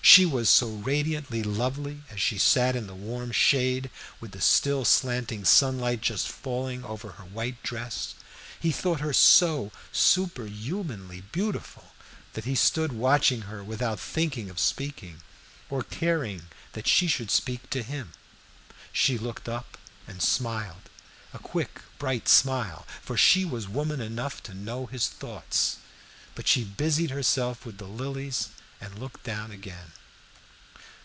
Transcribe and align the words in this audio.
She 0.00 0.24
was 0.24 0.48
so 0.48 0.68
radiantly 0.70 1.42
lovely 1.42 2.02
as 2.08 2.18
she 2.18 2.38
sat 2.38 2.74
in 2.74 2.86
the 2.86 2.94
warm 2.94 3.30
shade 3.30 3.90
with 4.20 4.32
the 4.32 4.40
still 4.40 4.86
slanting 4.86 5.44
sunlight 5.44 6.00
just 6.00 6.28
falling 6.28 6.82
over 6.82 7.10
her 7.12 7.24
white 7.24 7.62
dress, 7.62 8.14
he 8.58 8.72
thought 8.72 9.00
her 9.02 9.12
so 9.12 9.70
super 9.92 10.46
humanly 10.46 11.20
beautiful 11.30 11.92
that 12.32 12.46
he 12.46 12.54
stood 12.54 12.90
watching 12.94 13.42
her 13.42 13.62
without 13.62 14.00
thinking 14.00 14.48
of 14.48 14.58
speaking 14.58 15.20
or 15.68 15.82
caring 15.82 16.44
that 16.72 16.86
she 16.88 17.06
should 17.06 17.30
speak 17.30 17.68
to 17.68 17.82
him. 17.82 18.12
She 18.94 19.18
looked 19.18 19.46
up 19.46 19.76
and 20.06 20.22
smiled, 20.22 20.88
a 21.34 21.38
quick 21.38 21.82
bright 21.98 22.28
smile, 22.30 22.86
for 23.02 23.18
she 23.18 23.44
was 23.44 23.68
woman 23.68 24.00
enough 24.00 24.42
to 24.44 24.54
know 24.54 24.86
his 24.86 25.06
thoughts. 25.06 25.76
But 26.34 26.48
she 26.48 26.64
busied 26.64 27.10
herself 27.10 27.66
with 27.66 27.76
the 27.76 27.86
lilies 27.86 28.48
and 28.80 28.98
looked 28.98 29.22
down 29.24 29.50
again. 29.50 29.92